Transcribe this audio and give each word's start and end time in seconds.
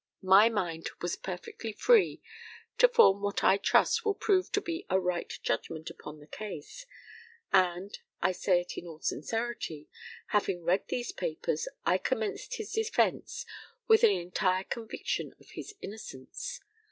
My 0.23 0.49
mind 0.49 0.89
was 0.99 1.15
perfectly 1.15 1.71
free 1.73 2.23
to 2.79 2.87
form 2.87 3.21
what 3.21 3.43
I 3.43 3.57
trust 3.57 4.03
will 4.03 4.15
prove 4.15 4.51
to 4.53 4.59
be 4.59 4.83
a 4.89 4.99
right 4.99 5.31
judgment 5.43 5.91
upon 5.91 6.17
the 6.19 6.25
case, 6.25 6.87
and 7.53 7.95
I 8.19 8.31
say 8.31 8.61
it 8.61 8.79
in 8.79 8.87
all 8.87 9.01
sincerity 9.01 9.89
having 10.29 10.63
read 10.63 10.87
these 10.87 11.11
papers, 11.11 11.67
I 11.85 11.99
commenced 11.99 12.55
his 12.55 12.71
defence 12.71 13.45
with 13.87 14.03
an 14.03 14.09
entire 14.09 14.63
conviction 14.63 15.35
of 15.39 15.51
his 15.51 15.75
innocence. 15.83 16.61